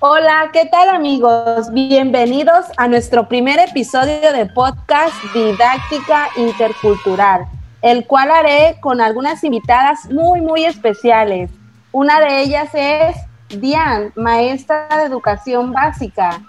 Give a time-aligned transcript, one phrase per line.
[0.00, 1.72] Hola, ¿qué tal amigos?
[1.72, 7.46] Bienvenidos a nuestro primer episodio de podcast Didáctica Intercultural,
[7.82, 11.50] el cual haré con algunas invitadas muy, muy especiales.
[11.90, 13.16] Una de ellas es
[13.48, 16.42] Diane, maestra de educación básica.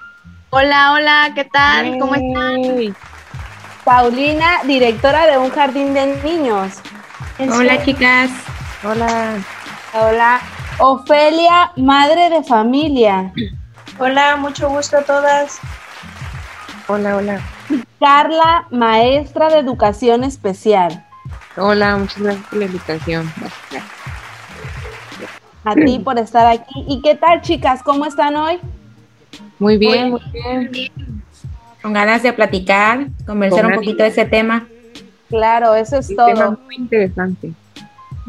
[0.52, 1.98] Hola, hola, ¿qué tal?
[1.98, 2.95] ¿Cómo están?
[3.84, 6.73] Paulina, directora de un jardín de niños.
[7.40, 8.30] Hola, chicas.
[8.84, 9.44] Hola.
[10.00, 10.40] Hola.
[10.80, 13.34] Ofelia, madre de familia.
[13.98, 15.60] Hola, mucho gusto a todas.
[16.88, 17.42] Hola, hola.
[18.00, 21.05] Carla, maestra de educación especial.
[21.58, 23.34] Hola, muchas gracias por la invitación.
[25.66, 26.86] A ti por estar aquí.
[26.88, 27.84] ¿Y qué tal, chicas?
[27.84, 28.60] ¿Cómo están hoy?
[29.60, 30.22] Muy bien, muy
[30.72, 31.24] bien.
[31.82, 34.66] Con ganas de platicar, conversar un poquito de ese tema.
[35.27, 36.27] Claro, eso es todo.
[36.27, 37.52] Tema muy interesante.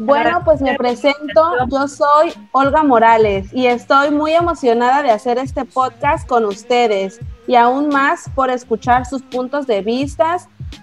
[0.03, 5.63] Bueno, pues me presento, yo soy Olga Morales y estoy muy emocionada de hacer este
[5.63, 10.37] podcast con ustedes y aún más por escuchar sus puntos de vista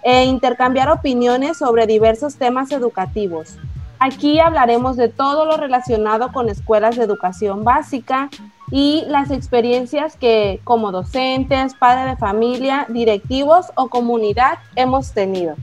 [0.05, 3.59] e intercambiar opiniones sobre diversos temas educativos.
[3.99, 8.31] Aquí hablaremos de todo lo relacionado con escuelas de educación básica
[8.71, 15.57] y las experiencias que como docentes, padres de familia, directivos o comunidad hemos tenido.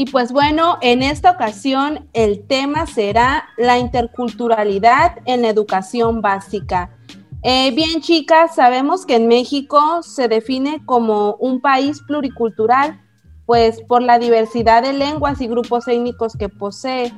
[0.00, 6.96] Y pues bueno, en esta ocasión el tema será la interculturalidad en la educación básica.
[7.42, 13.00] Eh, bien, chicas, sabemos que en México se define como un país pluricultural,
[13.44, 17.12] pues por la diversidad de lenguas y grupos étnicos que posee.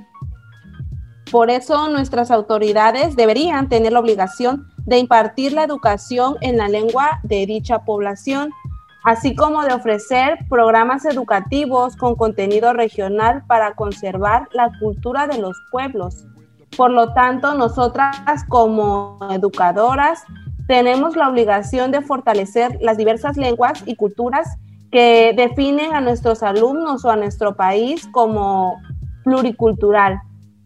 [1.31, 7.21] Por eso nuestras autoridades deberían tener la obligación de impartir la educación en la lengua
[7.25, 8.53] de dicha población
[9.05, 15.57] así como de ofrecer programas educativos con contenido regional para conservar la cultura de los
[15.71, 16.27] pueblos.
[16.77, 20.23] Por lo tanto, nosotras como educadoras
[20.67, 24.57] tenemos la obligación de fortalecer las diversas lenguas y culturas
[24.93, 28.77] que definen a nuestros alumnos o a nuestro país como
[29.25, 30.21] pluricultural.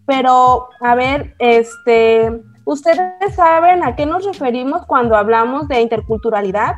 [0.07, 6.75] Pero, a ver, este, ¿ustedes saben a qué nos referimos cuando hablamos de interculturalidad?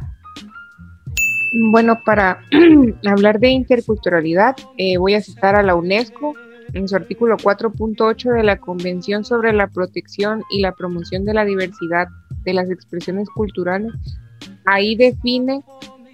[1.59, 2.41] Bueno, para
[3.07, 6.35] hablar de interculturalidad, eh, voy a citar a la UNESCO
[6.75, 11.47] en su artículo 4.8 de la Convención sobre la Protección y la Promoción de la
[11.47, 12.09] Diversidad
[12.45, 13.93] de las Expresiones Culturales.
[14.67, 15.63] Ahí define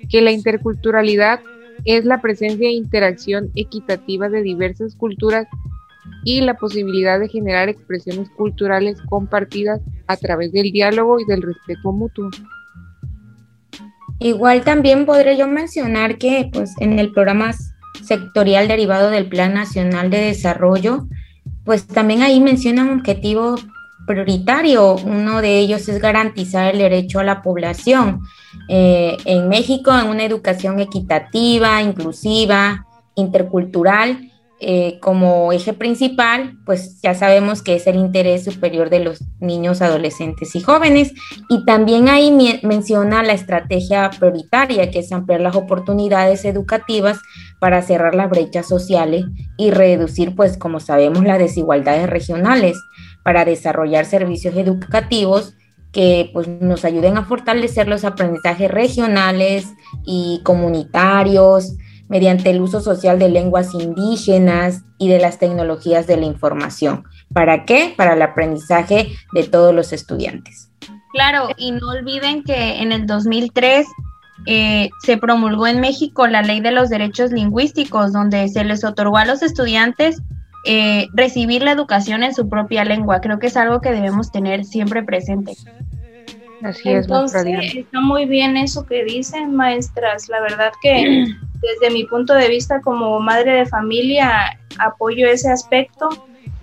[0.09, 1.41] que la interculturalidad
[1.85, 5.49] es la presencia e interacción equitativa de diversas culturas
[6.25, 11.91] y la posibilidad de generar expresiones culturales compartidas a través del diálogo y del respeto
[11.91, 12.31] mutuo.
[14.23, 17.53] Igual también podré yo mencionar que pues en el programa
[18.05, 21.09] sectorial derivado del Plan Nacional de Desarrollo,
[21.65, 23.57] pues también ahí menciona un objetivo
[24.07, 24.95] prioritario.
[24.95, 28.21] Uno de ellos es garantizar el derecho a la población
[28.69, 34.32] eh, en México en una educación equitativa, inclusiva, intercultural
[34.65, 39.83] eh, como eje principal, pues ya sabemos que es el interés superior de los niños,
[39.83, 41.13] adolescentes y jóvenes.
[41.49, 47.19] Y también ahí menciona la estrategia prioritaria, que es ampliar las oportunidades educativas
[47.59, 49.25] para cerrar las brechas sociales
[49.59, 52.79] y reducir, pues como sabemos, las desigualdades regionales,
[53.25, 55.57] para desarrollar servicios educativos
[55.91, 59.67] que pues, nos ayuden a fortalecer los aprendizajes regionales
[60.07, 61.77] y comunitarios,
[62.13, 67.05] mediante el uso social de lenguas indígenas y de las tecnologías de la información.
[67.33, 67.95] ¿Para qué?
[67.97, 70.71] Para el aprendizaje de todos los estudiantes.
[71.15, 73.87] Claro, y no olviden que en el 2003
[74.45, 79.17] eh, se promulgó en México la Ley de los Derechos Lingüísticos, donde se les otorgó
[79.17, 80.21] a los estudiantes
[80.67, 83.23] eh, recibir la educación en su propia lengua.
[83.23, 85.55] Creo que es algo que debemos tener siempre presente.
[86.63, 90.29] Así es, Entonces, está muy bien eso que dicen, maestras.
[90.29, 91.25] La verdad que
[91.63, 96.09] desde mi punto de vista como madre de familia apoyo ese aspecto,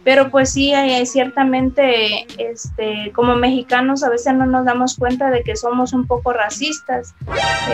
[0.03, 0.73] pero pues sí,
[1.05, 6.33] ciertamente, este, como mexicanos a veces no nos damos cuenta de que somos un poco
[6.33, 7.13] racistas.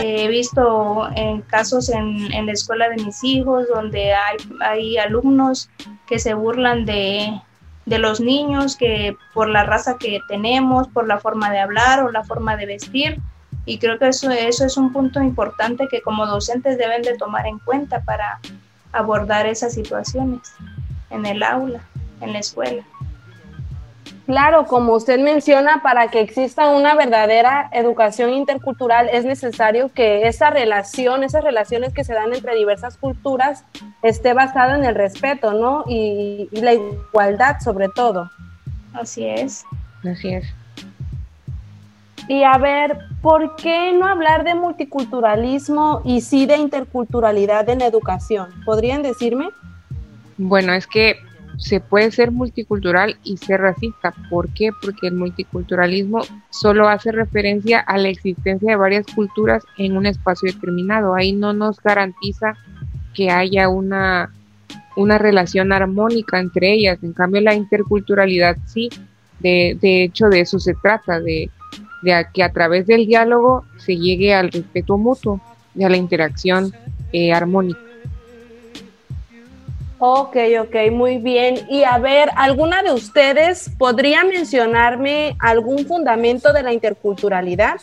[0.01, 5.69] he visto en casos en, la escuela de mis hijos donde hay, hay alumnos
[6.07, 7.41] que se burlan de
[7.85, 12.23] los niños que por la raza que tenemos, por la forma de hablar o la
[12.23, 13.21] forma de vestir,
[13.65, 17.47] y creo que eso, eso es un punto importante que como docentes deben de tomar
[17.47, 18.39] en cuenta para
[18.91, 20.53] abordar esas situaciones
[21.09, 21.81] en el aula,
[22.21, 22.83] en la escuela.
[24.25, 30.49] Claro, como usted menciona, para que exista una verdadera educación intercultural es necesario que esa
[30.49, 33.65] relación, esas relaciones que se dan entre diversas culturas
[34.01, 35.83] esté basada en el respeto, ¿no?
[35.87, 38.31] Y, y la igualdad sobre todo.
[38.93, 39.63] Así es.
[40.03, 40.45] Así es.
[42.27, 47.85] Y a ver, ¿por qué no hablar de multiculturalismo y sí de interculturalidad en la
[47.85, 48.49] educación?
[48.65, 49.49] ¿Podrían decirme?
[50.37, 51.17] Bueno, es que
[51.57, 54.13] se puede ser multicultural y ser racista.
[54.29, 54.71] ¿Por qué?
[54.81, 60.51] Porque el multiculturalismo solo hace referencia a la existencia de varias culturas en un espacio
[60.51, 61.13] determinado.
[61.15, 62.55] Ahí no nos garantiza
[63.13, 64.33] que haya una,
[64.95, 66.97] una relación armónica entre ellas.
[67.03, 68.89] En cambio, la interculturalidad sí.
[69.39, 71.49] De, de hecho, de eso se trata, de
[72.05, 75.41] de que a través del diálogo se llegue al respeto mutuo
[75.75, 76.73] y a la interacción
[77.11, 77.79] eh, armónica.
[79.97, 81.59] Ok, ok, muy bien.
[81.69, 87.81] Y a ver, ¿alguna de ustedes podría mencionarme algún fundamento de la interculturalidad?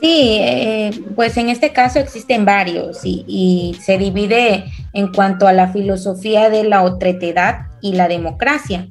[0.00, 5.52] Sí, eh, pues en este caso existen varios y, y, se divide en cuanto a
[5.52, 8.86] la filosofía de la otredad y la democracia.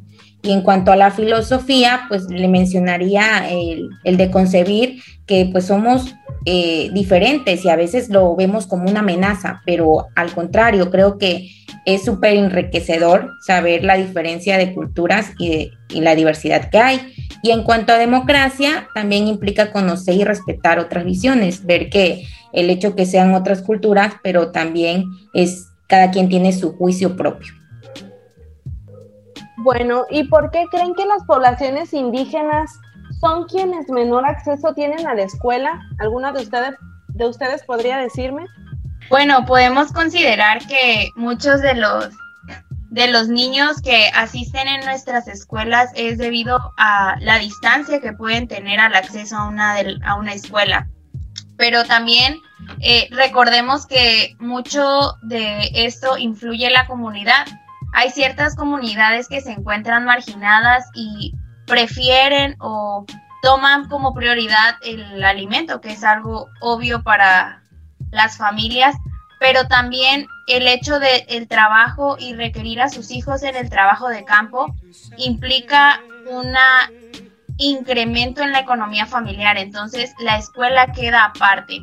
[0.47, 6.15] Y en cuanto a la filosofía, pues le mencionaría el, de concebir que pues somos
[6.45, 11.49] eh, diferentes y a veces lo vemos como una amenaza, pero al contrario, creo que
[11.85, 17.13] es súper enriquecedor saber la diferencia de culturas y, y la diversidad que hay.
[17.43, 22.23] Y en cuanto a democracia, también implica conocer y respetar otras visiones, ver que
[22.53, 25.03] el hecho que sean otras culturas, pero también
[25.33, 27.51] es cada quien tiene su juicio propio.
[29.57, 32.71] Bueno, ¿y por qué creen que las poblaciones indígenas
[33.19, 35.81] son quienes menor acceso tienen a la escuela?
[35.99, 36.75] ¿Alguna de ustedes,
[37.09, 38.45] de ustedes podría decirme?
[39.09, 42.09] Bueno, podemos considerar que muchos de los
[42.89, 48.47] de los niños que asisten en nuestras escuelas es debido a la distancia que pueden
[48.47, 50.87] tener al acceso a una, a una escuela.
[51.57, 52.37] Pero también
[52.79, 57.45] eh, recordemos que mucho de esto influye la comunidad,
[57.97, 61.33] hay ciertas comunidades que se encuentran marginadas y
[61.65, 63.07] prefieren o
[63.41, 67.63] toman como prioridad el alimento, que es algo obvio para
[68.11, 68.95] las familias,
[69.39, 74.09] pero también el hecho del el trabajo y requerir a sus hijos en el trabajo
[74.09, 74.75] de campo
[75.17, 75.99] implica
[76.29, 76.53] un
[77.57, 81.79] incremento en la economía familiar, entonces la escuela queda aparte.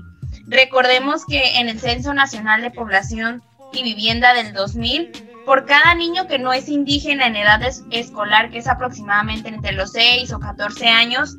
[0.46, 6.26] Recordemos que en el Censo Nacional de Población y Vivienda del 2000, por cada niño
[6.26, 7.60] que no es indígena en edad
[7.90, 11.36] escolar, que es aproximadamente entre los 6 o 14 años,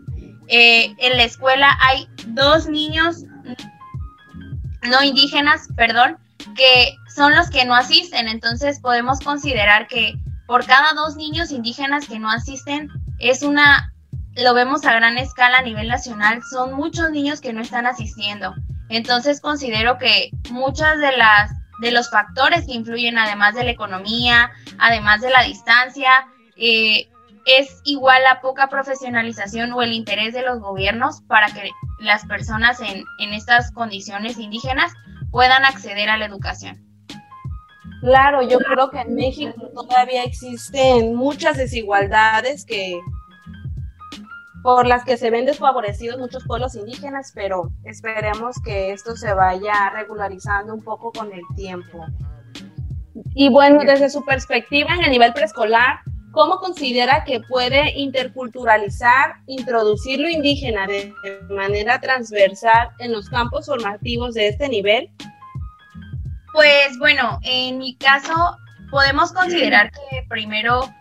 [0.48, 3.24] eh, en la escuela hay dos niños
[4.90, 6.18] no indígenas, perdón,
[6.56, 8.28] que son los que no asisten.
[8.28, 10.16] Entonces podemos considerar que
[10.48, 13.94] por cada dos niños indígenas que no asisten, es una,
[14.36, 18.54] lo vemos a gran escala a nivel nacional, son muchos niños que no están asistiendo.
[18.90, 24.52] Entonces considero que muchas de las de los factores que influyen además de la economía,
[24.78, 27.08] además de la distancia, eh,
[27.46, 31.70] es igual la poca profesionalización o el interés de los gobiernos para que
[32.00, 34.92] las personas en, en estas condiciones indígenas
[35.32, 36.82] puedan acceder a la educación.
[38.02, 43.00] Claro, yo creo que en México todavía existen muchas desigualdades que
[44.66, 49.92] por las que se ven desfavorecidos muchos pueblos indígenas, pero esperemos que esto se vaya
[49.94, 52.04] regularizando un poco con el tiempo.
[53.36, 56.00] Y bueno, desde su perspectiva en el nivel preescolar,
[56.32, 61.14] ¿cómo considera que puede interculturalizar, introducir lo indígena de
[61.52, 65.12] manera transversal en los campos formativos de este nivel?
[66.54, 68.34] Pues bueno, en mi caso
[68.90, 70.92] podemos considerar que primero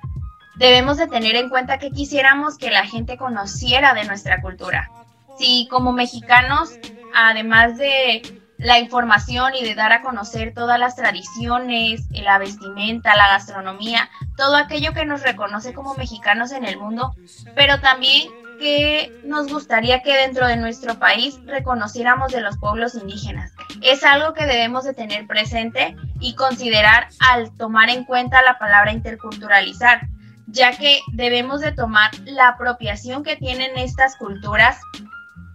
[0.56, 4.90] debemos de tener en cuenta que quisiéramos que la gente conociera de nuestra cultura.
[5.38, 6.70] Si como mexicanos,
[7.14, 8.22] además de
[8.58, 14.56] la información y de dar a conocer todas las tradiciones, la vestimenta, la gastronomía, todo
[14.56, 17.14] aquello que nos reconoce como mexicanos en el mundo,
[17.54, 23.52] pero también que nos gustaría que dentro de nuestro país reconociéramos de los pueblos indígenas.
[23.82, 28.92] Es algo que debemos de tener presente y considerar al tomar en cuenta la palabra
[28.92, 30.08] interculturalizar,
[30.46, 34.78] ya que debemos de tomar la apropiación que tienen estas culturas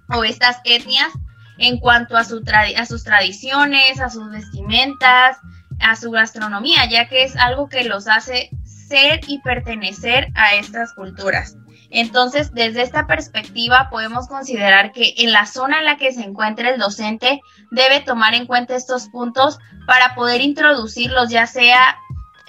[0.10, 1.12] o estas etnias
[1.58, 2.42] en cuanto a, su
[2.78, 5.38] a sus tradiciones, a sus vestimentas,
[5.80, 10.94] a su gastronomía, ya que es algo que los hace ser y pertenecer a estas
[10.94, 11.56] culturas.
[11.92, 16.70] Entonces, desde esta perspectiva, podemos considerar que en la zona en la que se encuentra
[16.70, 17.42] el docente
[17.72, 21.98] debe tomar en cuenta estos puntos para poder introducirlos, ya sea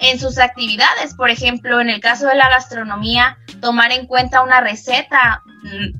[0.01, 1.13] en sus actividades.
[1.13, 5.43] Por ejemplo, en el caso de la gastronomía, tomar en cuenta una receta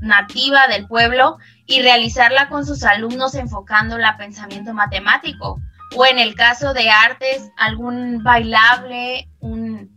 [0.01, 5.61] nativa del pueblo y realizarla con sus alumnos enfocando el pensamiento matemático.
[5.95, 9.91] O en el caso de artes, algún bailable, un,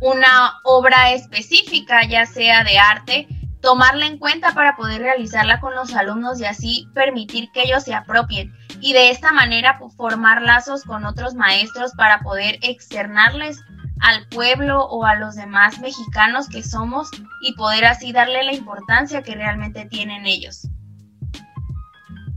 [0.00, 3.28] una obra específica, ya sea de arte,
[3.60, 7.94] tomarla en cuenta para poder realizarla con los alumnos y así permitir que ellos se
[7.94, 8.52] apropien
[8.84, 13.58] y de esta manera pues, formar lazos con otros maestros para poder externarles
[14.02, 17.08] al pueblo o a los demás mexicanos que somos
[17.40, 20.68] y poder así darle la importancia que realmente tienen ellos.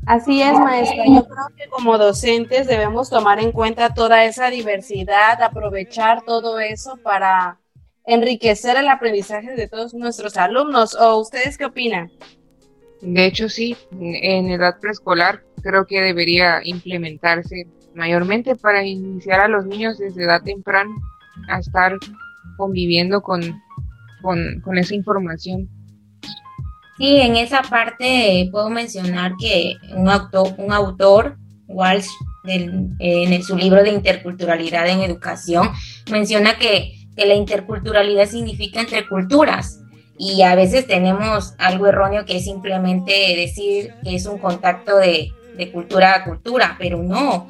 [0.05, 1.03] Así es, maestra.
[1.05, 6.95] Yo creo que como docentes debemos tomar en cuenta toda esa diversidad, aprovechar todo eso
[7.03, 7.59] para
[8.05, 10.95] enriquecer el aprendizaje de todos nuestros alumnos.
[10.95, 12.09] ¿O ustedes qué opinan?
[13.01, 19.65] De hecho, sí, en edad preescolar creo que debería implementarse mayormente para iniciar a los
[19.65, 20.91] niños desde edad temprana
[21.49, 21.93] a estar
[22.57, 23.41] conviviendo con,
[24.21, 25.69] con, esa información.
[26.97, 31.37] Sí, en esa parte puedo mencionar que un autor, un autor
[31.67, 32.07] Walsh,
[32.45, 35.69] en su libro de interculturalidad en educación,
[36.09, 39.83] menciona que, que la interculturalidad significa entre culturas
[40.17, 45.31] y a veces tenemos algo erróneo que es simplemente decir que es un contacto de,
[45.57, 47.49] de cultura a cultura, pero no,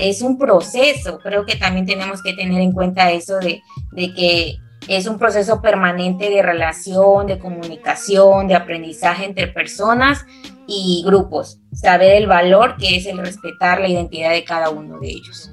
[0.00, 1.18] es un proceso.
[1.18, 3.62] Creo que también tenemos que tener en cuenta eso de,
[3.94, 4.56] que
[4.88, 10.24] es un proceso permanente de relación, de comunicación, de aprendizaje entre personas
[10.66, 11.60] y grupos.
[11.72, 15.50] Saber el valor que es el respetar la identidad de cada uno de ellos.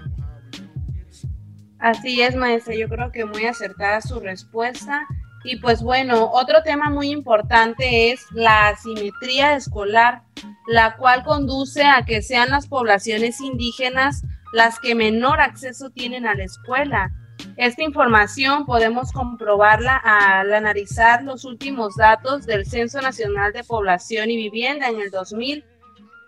[1.79, 2.75] Así es, maestra.
[2.75, 5.05] Yo creo que muy acertada su respuesta.
[5.43, 10.23] Y pues bueno, otro tema muy importante es la asimetría escolar,
[10.67, 14.23] la cual conduce a que sean las poblaciones indígenas
[14.53, 17.11] las que menor acceso tienen a la escuela.
[17.57, 24.37] Esta información podemos comprobarla al analizar los últimos datos del Censo Nacional de Población y
[24.37, 25.65] Vivienda en el 2000,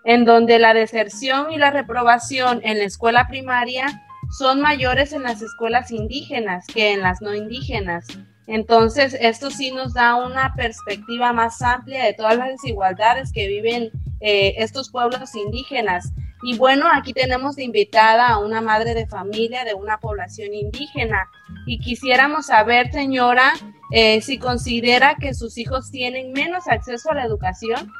[0.03, 4.01] en donde la deserción y la reprobación en la escuela primaria
[4.37, 8.07] son mayores en las escuelas indígenas que en las no indígenas.
[8.47, 13.91] Entonces, esto sí nos da una perspectiva más amplia de todas las desigualdades que viven
[14.19, 16.11] eh, estos pueblos indígenas.
[16.43, 21.27] Y bueno, aquí tenemos de invitada a una madre de familia de una población indígena.
[21.65, 23.53] Y quisiéramos saber, señora,
[23.91, 27.91] eh, si considera que sus hijos tienen menos acceso a la educación.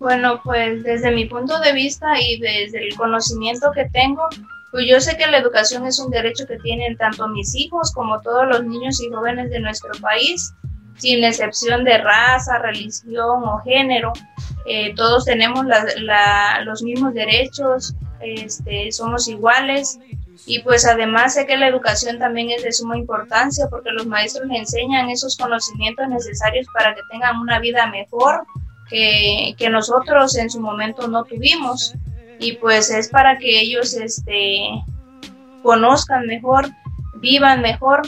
[0.00, 4.22] Bueno, pues desde mi punto de vista y desde el conocimiento que tengo,
[4.70, 8.20] pues yo sé que la educación es un derecho que tienen tanto mis hijos como
[8.20, 10.52] todos los niños y jóvenes de nuestro país,
[10.98, 14.12] sin excepción de raza, religión o género.
[14.66, 15.64] Eh, todos tenemos
[16.64, 19.98] los mismos derechos, este, somos iguales
[20.46, 24.46] y pues además sé que la educación también es de suma importancia porque los maestros
[24.48, 28.44] le enseñan esos conocimientos necesarios para que tengan una vida mejor
[28.88, 31.94] que, que nosotros en su momento no tuvimos
[32.38, 34.68] y pues es para que ellos este,
[35.62, 36.68] conozcan mejor,
[37.16, 38.02] vivan mejor,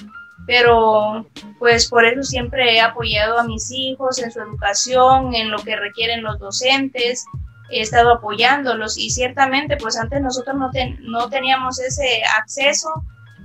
[0.47, 1.27] pero
[1.59, 5.77] pues por eso siempre he apoyado a mis hijos en su educación, en lo que
[5.77, 7.25] requieren los docentes,
[7.71, 10.71] he estado apoyándolos y ciertamente pues antes nosotros no,
[11.01, 12.89] no teníamos ese acceso,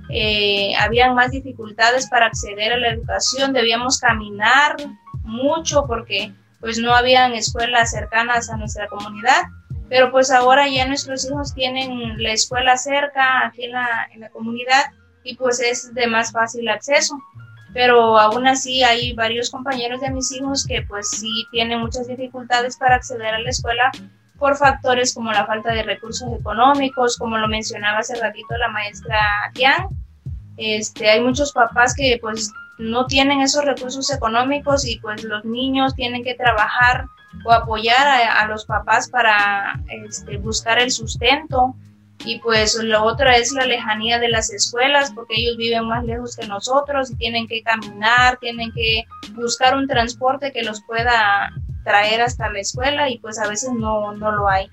[0.08, 4.76] eh, habían más dificultades para acceder a la educación, debíamos caminar
[5.22, 9.42] mucho porque pues no habían escuelas cercanas a nuestra comunidad
[9.88, 14.30] pero pues ahora ya nuestros hijos tienen la escuela cerca, aquí en la, en la
[14.30, 14.84] comunidad,
[15.22, 17.16] y pues es de más fácil acceso.
[17.72, 22.76] Pero aún así hay varios compañeros de mis hijos que pues sí tienen muchas dificultades
[22.78, 23.90] para acceder a la escuela
[24.38, 29.18] por factores como la falta de recursos económicos, como lo mencionaba hace ratito la maestra
[29.54, 29.88] Tian.
[30.56, 35.94] Este, hay muchos papás que pues no tienen esos recursos económicos y pues los niños
[35.94, 37.06] tienen que trabajar
[37.44, 41.74] o apoyar a, los papás para este, buscar el sustento.
[42.24, 46.34] Y pues lo otro es la lejanía de las escuelas, porque ellos viven más lejos
[46.36, 51.52] que nosotros y tienen que caminar, tienen que buscar un transporte que los pueda
[51.84, 54.68] traer hasta la escuela y pues a veces no, no lo hay.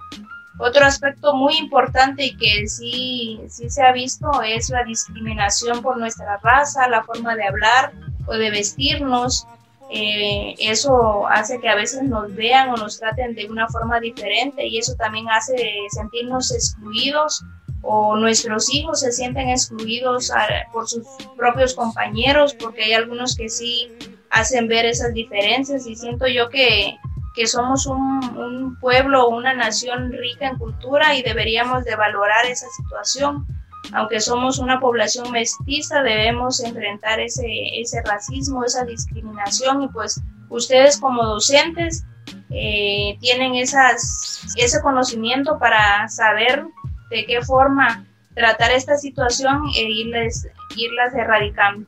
[0.59, 5.97] Otro aspecto muy importante y que sí, sí se ha visto es la discriminación por
[5.97, 7.91] nuestra raza, la forma de hablar
[8.27, 9.47] o de vestirnos.
[9.95, 14.65] Eh, eso hace que a veces nos vean o nos traten de una forma diferente
[14.65, 15.55] y eso también hace
[15.89, 17.45] sentirnos excluidos
[17.83, 20.31] o nuestros hijos se sienten excluidos
[20.71, 21.05] por sus
[21.37, 23.87] propios compañeros porque hay algunos que sí
[24.31, 26.97] hacen ver esas diferencias y siento yo que,
[27.35, 32.65] que somos un, un pueblo una nación rica en cultura y deberíamos de valorar esa
[32.77, 33.45] situación
[33.91, 37.45] aunque somos una población mestiza, debemos enfrentar ese,
[37.79, 42.05] ese racismo, esa discriminación y pues ustedes como docentes
[42.49, 46.65] eh, tienen esas, ese conocimiento para saber
[47.09, 51.87] de qué forma tratar esta situación e irles, irlas erradicando.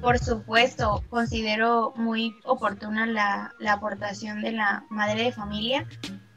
[0.00, 5.86] Por supuesto, considero muy oportuna la, la, aportación de la madre de familia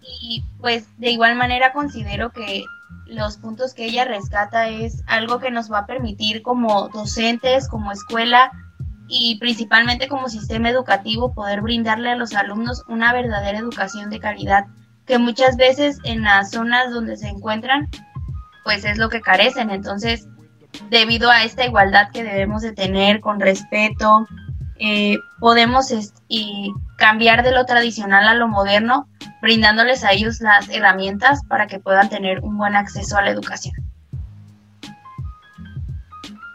[0.01, 2.63] y pues de igual manera considero que
[3.05, 7.91] los puntos que ella rescata es algo que nos va a permitir como docentes, como
[7.91, 8.51] escuela
[9.07, 14.65] y principalmente como sistema educativo poder brindarle a los alumnos una verdadera educación de calidad
[15.05, 17.89] que muchas veces en las zonas donde se encuentran
[18.63, 19.69] pues es lo que carecen.
[19.69, 20.27] Entonces,
[20.89, 24.27] debido a esta igualdad que debemos de tener con respeto,
[24.79, 25.93] eh, podemos
[26.27, 29.07] y cambiar de lo tradicional a lo moderno,
[29.41, 33.73] brindándoles a ellos las herramientas para que puedan tener un buen acceso a la educación.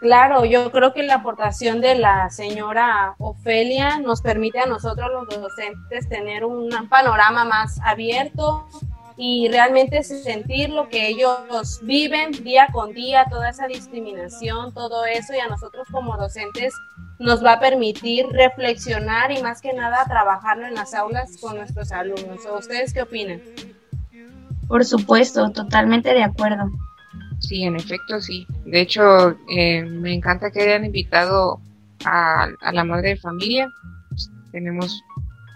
[0.01, 5.41] Claro, yo creo que la aportación de la señora Ofelia nos permite a nosotros los
[5.41, 8.69] docentes tener un panorama más abierto,
[9.17, 15.33] y realmente sentir lo que ellos viven día con día, toda esa discriminación, todo eso,
[15.33, 16.75] y a nosotros como docentes
[17.19, 21.93] nos va a permitir reflexionar y más que nada trabajarlo en las aulas con nuestros
[21.93, 22.41] alumnos.
[22.59, 23.41] ¿Ustedes qué opinan?
[24.69, 26.71] Por supuesto, totalmente de acuerdo.
[27.39, 28.47] Sí, en efecto, sí.
[28.67, 31.61] De hecho, eh, me encanta que hayan invitado
[32.05, 33.69] a, a la madre de familia.
[34.53, 35.03] tenemos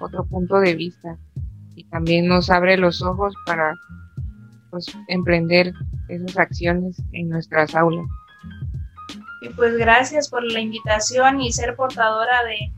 [0.01, 1.19] otro punto de vista
[1.81, 3.75] y también nos abre los ojos para
[4.71, 5.73] pues, emprender
[6.09, 8.07] esas acciones en nuestras aulas.
[9.41, 12.71] Y pues gracias por la invitación y ser portadora de,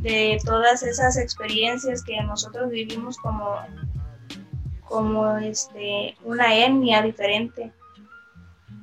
[0.00, 3.60] de todas esas experiencias que nosotros vivimos como,
[4.84, 7.72] como este, una etnia diferente.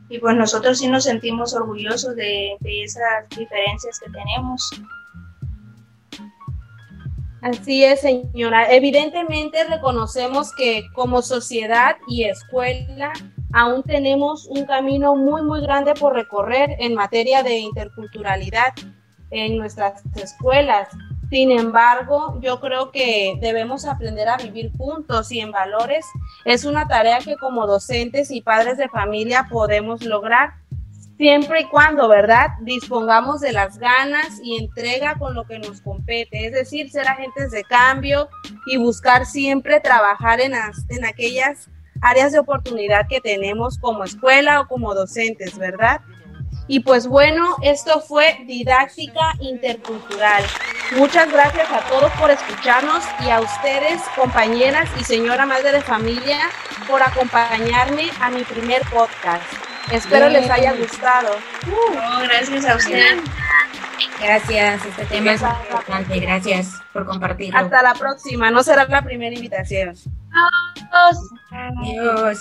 [0.08, 4.70] Y pues nosotros sí nos sentimos orgullosos de, de esas diferencias que tenemos.
[7.46, 8.72] Así es, señora.
[8.72, 13.14] Evidentemente reconocemos que como sociedad y escuela
[13.54, 18.74] aún tenemos un camino muy, muy grande por recorrer en materia de interculturalidad
[19.30, 20.90] en nuestras escuelas.
[21.30, 26.04] Sin embargo, yo creo que debemos aprender a vivir juntos y en valores.
[26.46, 30.56] Es una tarea que como docentes y padres de familia podemos lograr
[31.18, 32.50] siempre y cuando, ¿verdad?
[32.62, 37.52] Dispongamos de las ganas y entrega con lo que nos compete, es decir, ser agentes
[37.52, 38.30] de cambio
[38.66, 41.70] y buscar siempre trabajar en, en aquellas
[42.02, 46.02] áreas de oportunidad que tenemos como escuela o como docentes, ¿verdad?
[46.68, 50.44] Y pues bueno, esto fue Didáctica Intercultural.
[50.98, 56.40] Muchas gracias a todos por escucharnos y a ustedes, compañeras y señora madre de familia,
[56.88, 59.75] por acompañarme a mi primer podcast.
[59.92, 61.36] Espero les haya gustado.
[62.24, 63.18] gracias a usted.
[64.20, 66.20] Gracias, este tema es importante.
[66.20, 67.60] Gracias por compartirlo.
[67.60, 69.90] Hasta la próxima, no será la primera invitación.
[69.90, 71.18] Adiós.
[71.52, 72.40] Adiós.